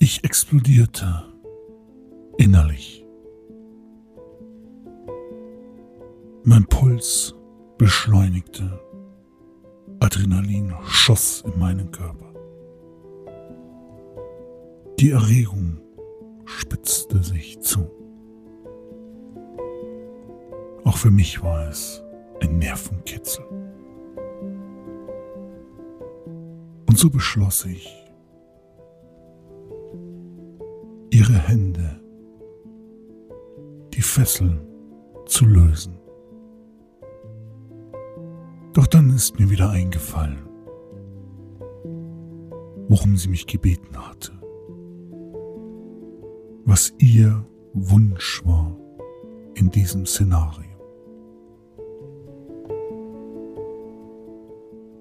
Ich 0.00 0.24
explodierte 0.24 1.32
innerlich. 2.38 3.06
Mein 6.42 6.66
Puls 6.66 7.36
beschleunigte. 7.78 8.80
Adrenalin 10.00 10.74
schoss 10.86 11.44
in 11.46 11.56
meinen 11.56 11.92
Körper. 11.92 12.27
Die 15.00 15.12
Erregung 15.12 15.78
spitzte 16.44 17.22
sich 17.22 17.60
zu. 17.60 17.88
Auch 20.82 20.96
für 20.96 21.12
mich 21.12 21.40
war 21.40 21.68
es 21.68 22.02
ein 22.40 22.58
Nervenkitzel. 22.58 23.44
Und 26.88 26.98
so 26.98 27.10
beschloss 27.10 27.64
ich, 27.64 28.10
ihre 31.10 31.38
Hände, 31.46 32.00
die 33.94 34.02
Fesseln 34.02 34.66
zu 35.26 35.44
lösen. 35.44 35.96
Doch 38.72 38.88
dann 38.88 39.10
ist 39.10 39.38
mir 39.38 39.48
wieder 39.48 39.70
eingefallen, 39.70 40.42
worum 42.88 43.16
sie 43.16 43.28
mich 43.28 43.46
gebeten 43.46 43.96
hatte 43.96 44.37
was 46.68 46.92
ihr 46.98 47.46
Wunsch 47.72 48.42
war 48.44 48.76
in 49.54 49.70
diesem 49.70 50.04
Szenario. 50.04 50.68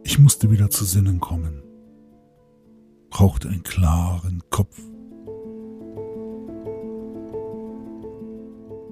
Ich 0.06 0.18
musste 0.18 0.50
wieder 0.50 0.70
zu 0.70 0.86
Sinnen 0.86 1.20
kommen, 1.20 1.62
brauchte 3.10 3.50
einen 3.50 3.64
klaren 3.64 4.42
Kopf. 4.50 4.80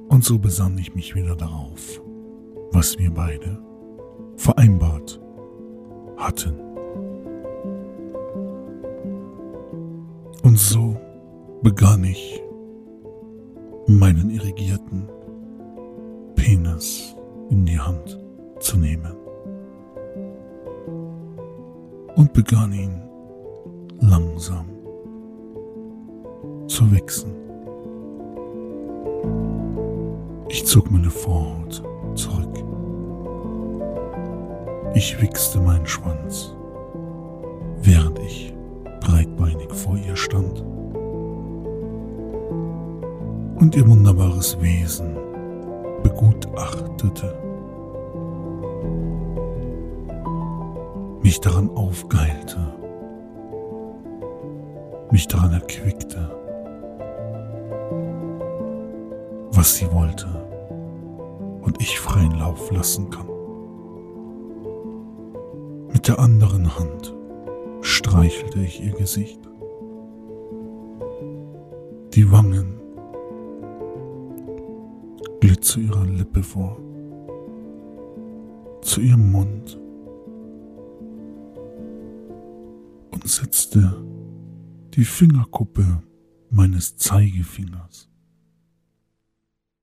Und 0.09 0.25
so 0.25 0.37
besann 0.37 0.77
ich 0.77 0.93
mich 0.95 1.15
wieder 1.15 1.37
darauf, 1.37 2.01
was 2.71 2.99
wir 2.99 3.11
beide 3.11 3.57
vereinbart 4.35 5.21
hatten. 6.17 6.59
Und 10.43 10.59
so 10.59 10.99
begann 11.63 12.03
ich 12.03 12.44
meinen 13.87 14.31
irrigierten 14.31 15.07
Penis 16.35 17.15
in 17.49 17.65
die 17.65 17.79
Hand 17.79 18.19
zu 18.59 18.77
nehmen 18.77 19.13
und 22.15 22.33
begann 22.33 22.73
ihn 22.73 23.01
langsam 23.99 24.65
zu 26.67 26.91
wichsen. 26.91 27.31
Ich 30.49 30.65
zog 30.65 30.89
meine 30.89 31.09
Vorhaut 31.09 31.83
zurück. 32.15 32.45
Ich 34.95 35.21
wichste 35.21 35.59
meinen 35.59 35.85
Schwanz, 35.85 36.55
während 37.81 38.17
ich 38.19 38.53
breitbeinig 39.01 39.71
vor 39.73 39.97
ihr 39.97 40.15
stand 40.15 40.63
und 43.65 43.75
ihr 43.75 43.87
wunderbares 43.89 44.61
Wesen 44.61 45.17
begutachtete, 46.03 47.35
mich 51.23 51.41
daran 51.41 51.71
aufgeilte, 51.71 52.59
mich 55.09 55.27
daran 55.27 55.53
erquickte, 55.53 56.29
was 59.49 59.77
sie 59.77 59.91
wollte 59.91 60.27
und 61.61 61.81
ich 61.81 61.99
freien 61.99 62.37
Lauf 62.37 62.69
lassen 62.69 63.09
kann. 63.09 63.27
Mit 65.91 66.07
der 66.07 66.19
anderen 66.19 66.77
Hand 66.77 67.15
streichelte 67.81 68.59
ich 68.59 68.83
ihr 68.83 68.93
Gesicht, 68.93 69.39
die 72.13 72.31
Wangen 72.31 72.74
glitt 75.55 75.63
zu 75.63 75.79
ihrer 75.79 76.05
Lippe 76.05 76.43
vor, 76.43 76.77
zu 78.81 78.99
ihrem 78.99 79.31
Mund. 79.31 79.79
Und 83.11 83.27
setzte 83.27 84.03
die 84.93 85.05
Fingerkuppe 85.05 86.03
meines 86.49 86.97
Zeigefingers 86.97 88.09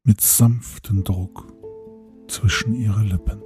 mit 0.04 0.20
sanftem 0.20 1.04
Druck 1.04 1.50
zwischen 2.28 2.74
ihre 2.74 3.02
Lippen, 3.02 3.40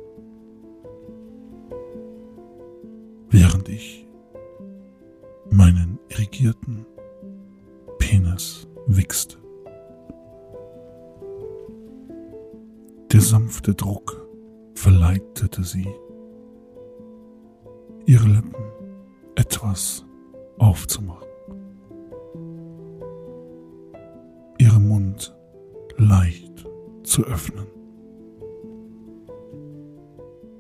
während 3.31 3.69
ich 3.69 4.05
meinen 5.51 6.01
irrigierten 6.09 6.87
Penis 7.99 8.67
wichste. 8.89 9.46
Sanfte 13.29 13.75
Druck 13.75 14.25
verleitete 14.75 15.65
sie, 15.65 15.89
ihre 18.05 18.29
Lippen 18.29 18.55
etwas 19.35 20.07
aufzumachen. 20.59 21.27
Ihren 24.59 24.87
Mund 24.87 25.35
leicht 25.97 26.67
zu 27.03 27.25
öffnen, 27.25 27.67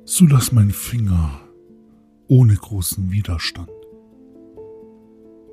so 0.05 0.27
dass 0.27 0.51
mein 0.51 0.71
Finger 0.71 1.41
ohne 2.27 2.57
großen 2.57 3.13
Widerstand 3.13 3.71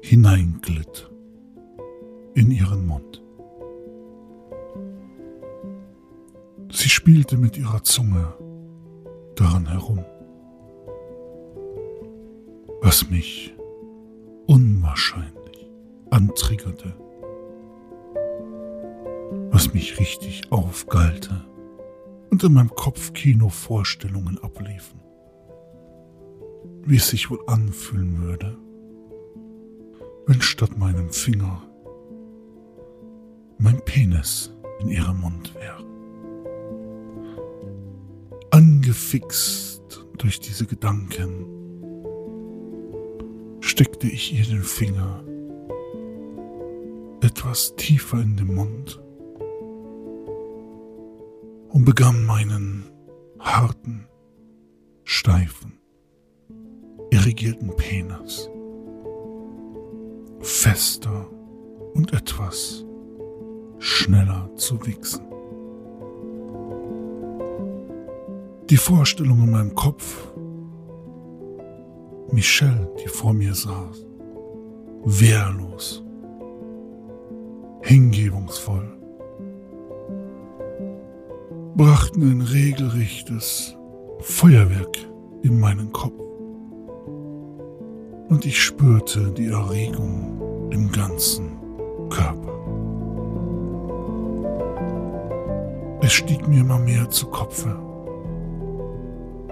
hineinglitt 0.02 1.12
in 2.34 2.50
ihren 2.50 2.88
Mund. 2.88 3.13
Sie 6.76 6.90
spielte 6.90 7.38
mit 7.38 7.56
ihrer 7.56 7.84
Zunge 7.84 8.34
daran 9.36 9.68
herum, 9.68 10.04
was 12.82 13.12
mich 13.12 13.54
unwahrscheinlich 14.48 15.70
antriggerte, 16.10 16.96
was 19.52 19.72
mich 19.72 20.00
richtig 20.00 20.52
aufgallte 20.52 21.46
und 22.32 22.44
in 22.44 22.54
meinem 22.54 22.74
Kopf 22.74 23.14
Kinovorstellungen 23.14 24.40
abliefen, 24.40 25.00
wie 26.86 26.96
es 26.96 27.08
sich 27.08 27.30
wohl 27.30 27.40
anfühlen 27.46 28.20
würde, 28.24 28.58
wenn 30.26 30.42
statt 30.42 30.76
meinem 30.76 31.12
Finger 31.12 31.62
mein 33.60 33.80
Penis 33.86 34.52
in 34.80 34.90
ihrem 34.90 35.22
Mund 35.22 35.54
wäre. 35.54 35.93
Angefixt 38.94 40.06
durch 40.20 40.40
diese 40.40 40.68
Gedanken 40.68 41.48
steckte 43.60 44.06
ich 44.06 44.38
ihr 44.38 44.46
den 44.46 44.62
Finger 44.62 45.24
etwas 47.22 47.76
tiefer 47.76 48.22
in 48.22 48.38
den 48.38 48.54
Mund 48.54 49.02
und 51.70 51.86
begann 51.86 52.24
meinen 52.24 52.84
harten, 53.40 54.06
steifen, 55.06 55.80
irrigierten 57.10 57.76
Penis 57.76 58.48
fester 60.40 61.28
und 61.96 62.14
etwas 62.14 62.86
schneller 63.80 64.52
zu 64.56 64.86
wichsen. 64.86 65.33
Die 68.74 68.78
Vorstellung 68.78 69.44
in 69.44 69.52
meinem 69.52 69.76
Kopf, 69.76 70.34
Michelle, 72.32 72.92
die 73.04 73.08
vor 73.08 73.32
mir 73.32 73.54
saß, 73.54 74.04
wehrlos, 75.06 76.04
hingebungsvoll, 77.84 78.98
brachten 81.76 82.24
ein 82.24 82.42
regelrechtes 82.42 83.78
Feuerwerk 84.22 84.98
in 85.44 85.60
meinen 85.60 85.92
Kopf. 85.92 86.20
Und 88.30 88.44
ich 88.44 88.60
spürte 88.60 89.32
die 89.34 89.50
Erregung 89.50 90.72
im 90.72 90.92
ganzen 90.92 91.60
Körper. 92.10 92.58
Es 96.02 96.14
stieg 96.14 96.48
mir 96.48 96.62
immer 96.62 96.80
mehr 96.80 97.08
zu 97.12 97.28
Kopfe. 97.28 97.93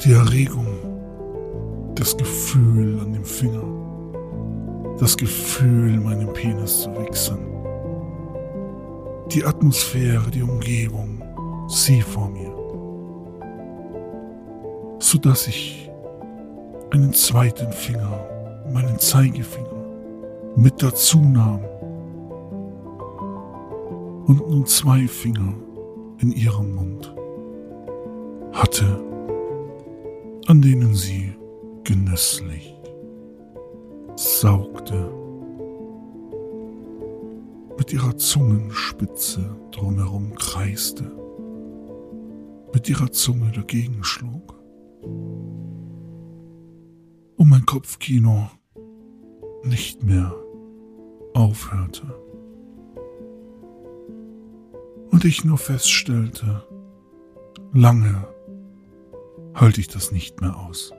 Die 0.04 0.14
Erregung, 0.14 0.66
das 1.94 2.18
Gefühl 2.18 3.00
an 3.00 3.14
dem 3.14 3.24
Finger, 3.24 3.62
das 5.00 5.16
Gefühl, 5.16 6.00
meinen 6.00 6.34
Penis 6.34 6.82
zu 6.82 6.90
wichsen. 6.98 7.38
Die 9.32 9.46
Atmosphäre, 9.46 10.32
die 10.32 10.42
Umgebung, 10.42 11.22
sie 11.68 12.02
vor 12.02 12.30
mir. 12.30 12.52
Sodass 14.98 15.48
ich 15.48 15.92
einen 16.90 17.14
zweiten 17.14 17.72
Finger, 17.72 18.26
meinen 18.74 18.98
Zeigefinger, 18.98 19.86
mit 20.56 20.82
dazu 20.82 21.20
nahm 21.20 21.64
und 24.26 24.50
nun 24.50 24.66
zwei 24.66 25.08
Finger 25.08 25.54
in 26.18 26.32
ihrem 26.32 26.74
Mund 26.74 27.16
hatte, 28.52 29.11
an 30.52 30.62
denen 30.62 30.94
sie 30.94 31.34
genüsslich 31.86 32.76
saugte, 34.18 35.10
mit 37.78 37.94
ihrer 37.94 38.18
Zungenspitze 38.18 39.56
drumherum 39.72 40.36
kreiste, 40.36 41.10
mit 42.74 42.90
ihrer 42.90 43.14
Zunge 43.14 43.54
dagegen 43.54 44.04
schlug. 44.04 44.62
Und 47.38 47.48
mein 47.48 47.66
Kopfkino 47.66 48.50
nicht 49.64 50.04
mehr 50.04 50.36
aufhörte. 51.34 52.14
Und 55.12 55.24
ich 55.24 55.46
nur 55.46 55.58
feststellte, 55.58 56.66
lange 57.72 58.28
halte 59.54 59.82
ich 59.82 59.88
das 59.88 60.12
nicht 60.12 60.42
mehr 60.42 60.58
aus. 60.58 60.92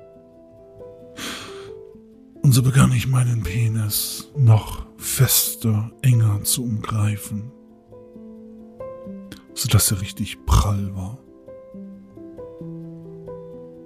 Und 2.43 2.53
so 2.53 2.63
begann 2.63 2.93
ich 2.93 3.07
meinen 3.07 3.43
Penis 3.43 4.31
noch 4.37 4.87
fester, 4.97 5.93
enger 6.03 6.43
zu 6.43 6.65
umgreifen, 6.65 7.53
sodass 9.55 9.91
er 9.93 10.01
richtig 10.01 10.45
prall 10.45 10.95
war. 10.95 11.19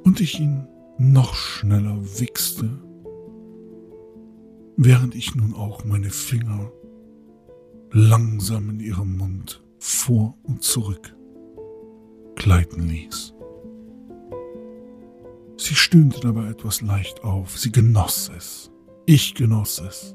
Und 0.04 0.20
ich 0.20 0.40
ihn 0.40 0.66
noch 0.98 1.34
schneller 1.34 1.98
wichste, 2.18 2.70
während 4.76 5.14
ich 5.14 5.34
nun 5.34 5.54
auch 5.54 5.84
meine 5.84 6.10
Finger 6.10 6.70
langsam 7.92 8.70
in 8.70 8.80
ihrem 8.80 9.16
Mund 9.16 9.62
vor 9.78 10.36
und 10.42 10.62
zurück 10.62 11.14
gleiten 12.36 12.88
ließ. 12.88 13.35
Sie 15.56 15.74
stöhnte 15.74 16.20
dabei 16.20 16.48
etwas 16.48 16.80
leicht 16.80 17.24
auf, 17.24 17.58
sie 17.58 17.72
genoss 17.72 18.30
es, 18.36 18.70
ich 19.06 19.34
genoss 19.34 19.80
es. 19.80 20.14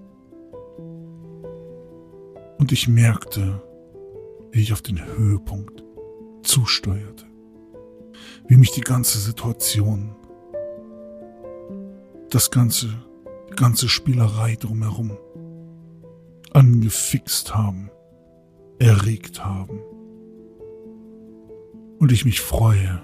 Und 2.60 2.72
ich 2.72 2.88
merkte, 2.88 3.62
wie 4.52 4.62
ich 4.62 4.74
auf 4.74 4.82
den 4.82 5.04
Höhepunkt 5.04 5.84
zusteuerte, 6.44 7.26
wie 8.48 8.58
mich 8.58 8.72
die 8.72 8.82
ganze 8.82 9.18
Situation, 9.18 10.16
das 12.30 12.52
ganze, 12.52 12.88
die 13.50 13.56
ganze 13.56 13.90
Spielerei 13.90 14.56
drumherum 14.56 15.18
angefixt 16.54 17.56
haben 17.56 17.90
erregt 18.82 19.46
haben. 19.46 19.80
Und 22.00 22.12
ich 22.12 22.26
mich 22.26 22.42
freue, 22.42 23.02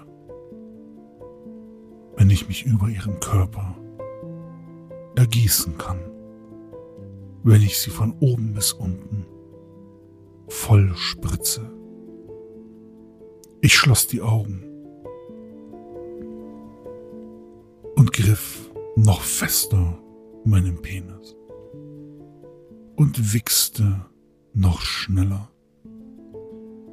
wenn 2.18 2.30
ich 2.30 2.48
mich 2.48 2.66
über 2.66 2.88
ihren 2.88 3.20
Körper 3.20 3.76
ergießen 5.14 5.78
kann, 5.78 6.00
wenn 7.44 7.62
ich 7.62 7.78
sie 7.78 7.90
von 7.90 8.12
oben 8.18 8.52
bis 8.54 8.72
unten 8.72 9.24
voll 10.48 10.92
spritze. 10.96 11.70
Ich 13.60 13.74
schloss 13.74 14.08
die 14.08 14.20
Augen 14.20 14.64
und 17.94 18.12
griff 18.12 18.70
noch 18.96 19.20
fester 19.20 19.96
meinen 20.44 20.82
Penis 20.82 21.36
und 22.96 23.32
wichste 23.32 24.04
noch 24.54 24.80
schneller 24.80 25.48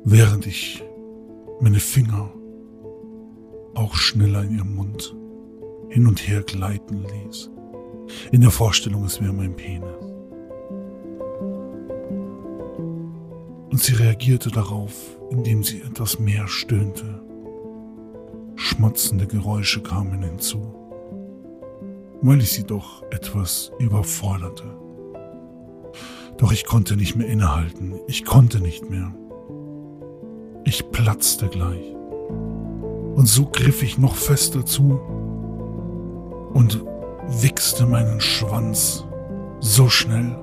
während 0.03 0.45
ich 0.45 0.83
meine 1.59 1.79
Finger 1.79 2.31
auch 3.75 3.95
schneller 3.95 4.43
in 4.43 4.57
ihrem 4.57 4.75
Mund 4.75 5.15
hin 5.89 6.07
und 6.07 6.27
her 6.27 6.41
gleiten 6.41 7.03
ließ. 7.03 7.49
In 8.33 8.41
der 8.41 8.51
Vorstellung, 8.51 9.05
es 9.05 9.21
wäre 9.21 9.31
mein 9.31 9.55
Penis. 9.55 9.87
Und 13.71 13.81
sie 13.81 13.93
reagierte 13.93 14.51
darauf, 14.51 14.93
indem 15.29 15.63
sie 15.63 15.81
etwas 15.81 16.19
mehr 16.19 16.47
stöhnte. 16.47 17.21
Schmatzende 18.55 19.25
Geräusche 19.25 19.81
kamen 19.81 20.21
hinzu, 20.21 20.61
weil 22.21 22.39
ich 22.39 22.51
sie 22.51 22.63
doch 22.63 23.03
etwas 23.11 23.71
überforderte. 23.79 24.65
Doch 26.37 26.51
ich 26.51 26.65
konnte 26.65 26.97
nicht 26.97 27.15
mehr 27.15 27.27
innehalten, 27.27 27.93
ich 28.07 28.25
konnte 28.25 28.59
nicht 28.59 28.89
mehr. 28.89 29.15
Ich 30.65 30.91
platzte 30.91 31.47
gleich. 31.47 31.94
Und 33.15 33.27
so 33.27 33.45
griff 33.45 33.81
ich 33.81 33.97
noch 33.97 34.15
fester 34.15 34.65
zu 34.65 34.99
und 36.53 36.83
wichste 37.27 37.85
meinen 37.85 38.19
Schwanz 38.19 39.05
so 39.61 39.87
schnell 39.87 40.37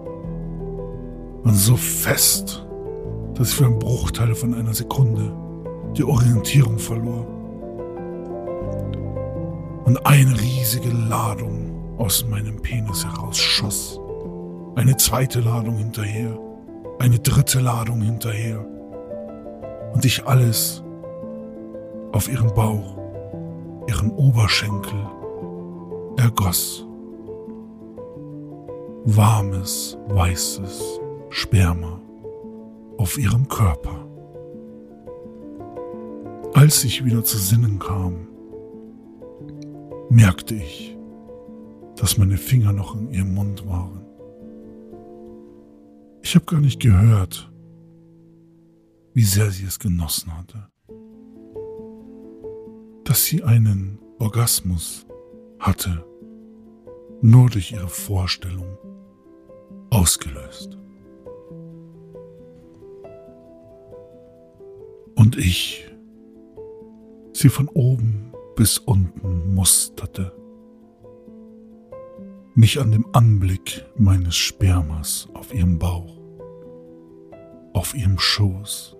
und 1.44 1.54
so 1.54 1.76
fest, 1.76 2.66
dass 3.34 3.50
ich 3.50 3.56
für 3.56 3.66
einen 3.66 3.78
Bruchteil 3.78 4.34
von 4.34 4.54
einer 4.54 4.72
Sekunde 4.72 5.36
die 5.96 6.04
Orientierung 6.04 6.78
verlor. 6.78 7.26
Und 9.84 10.06
eine 10.06 10.40
riesige 10.40 10.90
Ladung 10.90 11.98
aus 11.98 12.26
meinem 12.26 12.62
Penis 12.62 13.04
herausschoss. 13.04 14.00
Eine 14.76 14.96
zweite 14.96 15.40
Ladung 15.40 15.76
hinterher, 15.76 16.38
eine 16.98 17.18
dritte 17.18 17.60
Ladung 17.60 18.00
hinterher. 18.00 18.64
Und 19.92 20.06
ich 20.06 20.26
alles 20.26 20.82
auf 22.12 22.28
ihren 22.28 22.54
Bauch, 22.54 22.98
ihren 23.88 24.10
Oberschenkel 24.12 25.06
ergoss. 26.16 26.86
Warmes, 29.04 29.98
weißes 30.08 31.00
Sperma 31.30 32.00
auf 32.98 33.18
ihrem 33.18 33.48
Körper. 33.48 34.06
Als 36.54 36.84
ich 36.84 37.04
wieder 37.04 37.24
zu 37.24 37.38
Sinnen 37.38 37.78
kam, 37.78 38.28
merkte 40.10 40.54
ich, 40.54 40.96
dass 41.96 42.18
meine 42.18 42.36
Finger 42.36 42.72
noch 42.72 42.94
in 42.94 43.10
ihrem 43.10 43.34
Mund 43.34 43.66
waren. 43.66 44.04
Ich 46.22 46.34
habe 46.34 46.44
gar 46.44 46.60
nicht 46.60 46.80
gehört, 46.80 47.50
wie 49.14 49.24
sehr 49.24 49.50
sie 49.50 49.64
es 49.64 49.78
genossen 49.78 50.36
hatte. 50.36 50.71
Dass 53.12 53.26
sie 53.26 53.42
einen 53.42 53.98
Orgasmus 54.20 55.06
hatte, 55.58 56.02
nur 57.20 57.50
durch 57.50 57.72
ihre 57.72 57.88
Vorstellung 57.88 58.78
ausgelöst. 59.90 60.78
Und 65.14 65.36
ich 65.36 65.92
sie 67.34 67.50
von 67.50 67.68
oben 67.68 68.32
bis 68.56 68.78
unten 68.78 69.54
musterte, 69.54 70.34
mich 72.54 72.80
an 72.80 72.92
dem 72.92 73.04
Anblick 73.12 73.84
meines 73.94 74.36
Spermas 74.36 75.28
auf 75.34 75.52
ihrem 75.52 75.78
Bauch, 75.78 76.18
auf 77.74 77.94
ihrem 77.94 78.18
Schoß, 78.18 78.96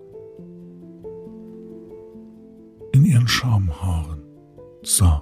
Schamhaaren 3.43 4.23
sah. 4.83 5.21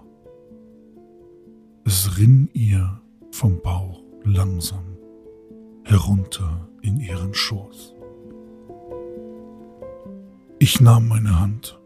Es 1.86 2.20
rinn 2.20 2.52
ihr 2.54 3.02
vom 3.32 3.60
Bauch 3.64 4.04
langsam 4.24 4.96
herunter 5.86 6.70
in 6.84 7.00
ihren 7.00 7.34
Schoß. 7.34 7.96
Ich 10.60 10.80
nahm 10.80 11.08
meine 11.08 11.40
Hand 11.40 11.82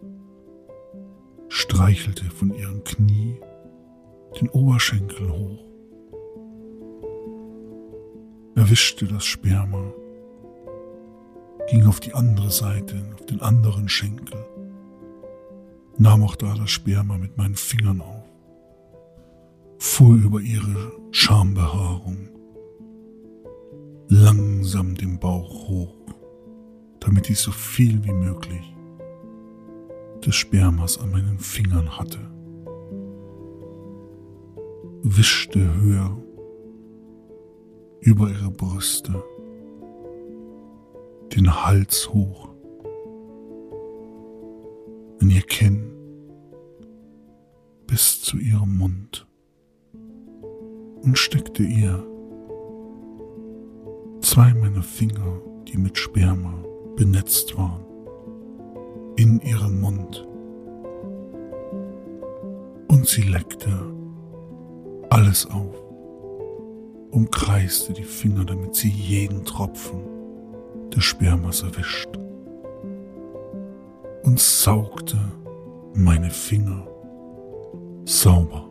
streichelte 1.47 2.25
von 2.25 2.53
ihrem 2.53 2.83
Knie 2.83 3.39
den 4.41 4.49
Oberschenkel 4.49 5.31
hoch, 5.31 5.63
erwischte 8.55 9.05
das 9.05 9.23
Sperma, 9.23 9.93
ging 11.69 11.87
auf 11.87 12.01
die 12.01 12.13
andere 12.13 12.51
Seite, 12.51 13.01
auf 13.13 13.25
den 13.25 13.39
anderen 13.39 13.87
Schenkel, 13.87 14.45
nahm 15.97 16.23
auch 16.23 16.35
da 16.35 16.53
das 16.55 16.69
Sperma 16.69 17.17
mit 17.17 17.37
meinen 17.37 17.55
Fingern 17.55 18.01
auf, 18.01 18.23
fuhr 19.77 20.15
über 20.15 20.41
ihre 20.41 20.91
Schambehaarung, 21.11 22.29
langsam 24.07 24.95
den 24.95 25.19
Bauch 25.19 25.67
hoch, 25.67 25.95
damit 26.99 27.29
ich 27.29 27.39
so 27.39 27.51
viel 27.51 28.03
wie 28.03 28.13
möglich 28.13 28.75
des 30.25 30.35
Spermas 30.35 30.97
an 30.99 31.11
meinen 31.11 31.39
Fingern 31.39 31.97
hatte, 31.97 32.19
wischte 35.03 35.59
höher 35.81 36.17
über 38.01 38.29
ihre 38.29 38.51
Brüste, 38.51 39.23
den 41.35 41.63
Hals 41.65 42.09
hoch, 42.11 42.44
in 45.25 45.31
ihr 45.31 45.41
Kinn 45.41 45.91
bis 47.87 48.21
zu 48.21 48.37
ihrem 48.37 48.77
Mund 48.77 49.25
und 51.01 51.17
steckte 51.17 51.63
ihr 51.63 52.05
zwei 54.21 54.53
meiner 54.53 54.83
Finger, 54.83 55.41
die 55.67 55.77
mit 55.77 55.97
Sperma 55.97 56.53
benetzt 56.95 57.57
waren, 57.57 57.83
in 59.15 59.39
ihren 59.39 59.81
Mund. 59.81 60.27
Und 62.87 63.07
sie 63.07 63.23
leckte 63.23 63.71
alles 65.09 65.47
auf, 65.47 65.75
umkreiste 67.09 67.93
die 67.93 68.03
Finger, 68.03 68.45
damit 68.45 68.75
sie 68.75 68.89
jeden 68.89 69.43
Tropfen 69.43 70.03
des 70.91 71.03
Spermas 71.03 71.63
erwischt 71.63 72.09
und 74.35 74.41
saugte 74.41 75.17
meine 75.93 76.29
Finger 76.29 76.85
sauber. 78.03 78.65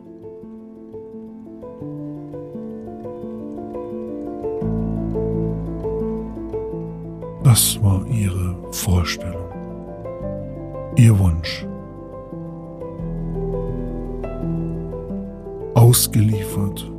Das 7.43 7.81
war 7.81 8.05
ihre 8.05 8.55
Vorstellung 8.71 9.49
ihr 10.97 11.17
Wunsch. 11.17 11.65
Ausgeliefert, 15.73 16.91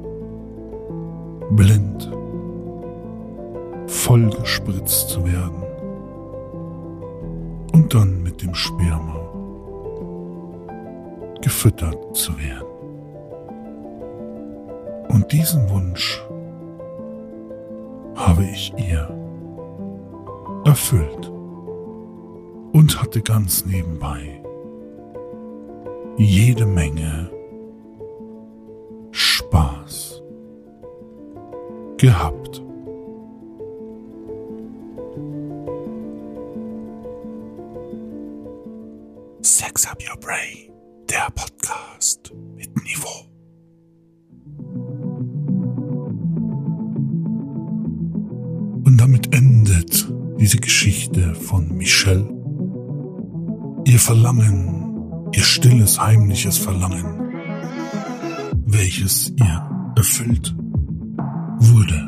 blind, 1.52 2.10
vollgespritzt 3.86 5.10
zu 5.10 5.24
werden 5.24 5.65
und 7.86 7.94
dann 7.94 8.20
mit 8.20 8.42
dem 8.42 8.52
Sperma 8.52 9.14
gefüttert 11.40 12.16
zu 12.16 12.36
werden. 12.36 12.66
Und 15.08 15.30
diesen 15.30 15.70
Wunsch 15.70 16.20
habe 18.16 18.42
ich 18.42 18.72
ihr 18.76 19.08
erfüllt 20.64 21.30
und 22.72 23.00
hatte 23.00 23.22
ganz 23.22 23.64
nebenbei 23.64 24.42
jede 26.16 26.66
Menge 26.66 27.30
Spaß 29.12 30.24
gehabt. 31.98 32.45
Verlangen, 54.06 55.32
ihr 55.32 55.42
stilles, 55.42 56.00
heimliches 56.00 56.58
Verlangen, 56.58 57.28
welches 58.64 59.30
ihr 59.30 59.92
erfüllt 59.96 60.54
wurde. 61.58 62.06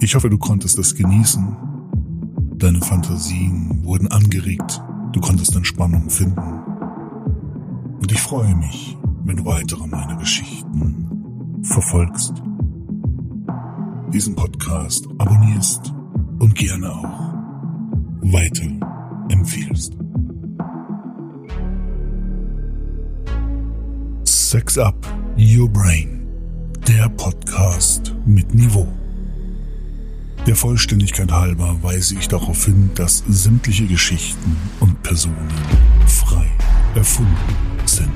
Ich 0.00 0.16
hoffe, 0.16 0.28
du 0.28 0.38
konntest 0.38 0.76
es 0.80 0.92
genießen. 0.96 1.56
Deine 2.56 2.80
Fantasien 2.80 3.84
wurden 3.84 4.08
angeregt. 4.08 4.82
Du 5.12 5.20
konntest 5.20 5.54
Entspannung 5.54 6.10
finden. 6.10 6.64
Und 8.00 8.10
ich 8.10 8.20
freue 8.20 8.56
mich, 8.56 8.98
wenn 9.22 9.36
du 9.36 9.44
weitere 9.44 9.86
meiner 9.86 10.16
Geschichten 10.16 11.62
verfolgst, 11.62 12.42
diesen 14.12 14.34
Podcast 14.34 15.06
abonnierst 15.18 15.94
und 16.40 16.56
gerne 16.56 16.90
auch 16.92 17.27
weiter 18.32 18.66
empfiehlst. 19.30 19.92
Sex 24.24 24.78
Up 24.78 25.06
Your 25.36 25.68
Brain, 25.68 26.26
der 26.86 27.08
Podcast 27.10 28.14
mit 28.26 28.54
Niveau. 28.54 28.88
Der 30.46 30.56
Vollständigkeit 30.56 31.30
halber 31.30 31.76
weise 31.82 32.14
ich 32.16 32.28
darauf 32.28 32.64
hin, 32.64 32.90
dass 32.94 33.24
sämtliche 33.28 33.86
Geschichten 33.86 34.56
und 34.80 35.02
Personen 35.02 35.48
frei 36.06 36.46
erfunden 36.94 37.36
sind. 37.84 38.10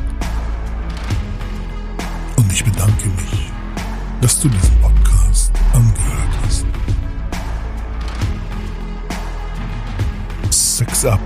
Und 2.36 2.52
ich 2.52 2.64
bedanke 2.64 3.08
mich, 3.08 3.50
dass 4.20 4.40
du 4.40 4.48
diesen 4.48 4.74
Podcast 4.80 4.91
Sex 10.82 11.04
Up 11.04 11.20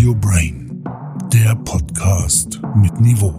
Your 0.00 0.14
Brain, 0.14 0.84
der 1.32 1.56
Podcast 1.64 2.60
mit 2.76 3.00
Niveau. 3.00 3.34